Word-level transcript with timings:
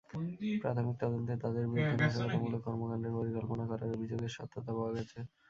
প্রাথমিক 0.61 0.95
তদন্তে 1.01 1.33
তাঁদের 1.43 1.65
বিরুদ্ধে 1.71 1.95
নাশকতামূলক 2.01 2.61
কর্মকাণ্ডের 2.65 3.13
পরিকল্পনা 3.17 3.63
করার 3.69 3.93
অভিযোগের 3.95 4.31
সত্যতা 4.37 4.71
পাওয়া 4.77 4.91
গেছে। 4.97 5.17